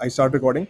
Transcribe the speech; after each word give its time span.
I 0.00 0.08
start 0.08 0.32
recording. 0.32 0.66